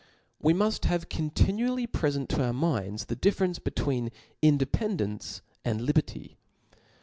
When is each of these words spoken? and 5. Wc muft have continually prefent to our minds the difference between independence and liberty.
and 0.43 0.57
5. 0.57 0.57
Wc 0.57 0.57
muft 0.57 0.85
have 0.85 1.09
continually 1.09 1.85
prefent 1.85 2.27
to 2.29 2.43
our 2.43 2.51
minds 2.53 3.05
the 3.05 3.15
difference 3.15 3.59
between 3.59 4.09
independence 4.41 5.43
and 5.63 5.79
liberty. 5.81 6.37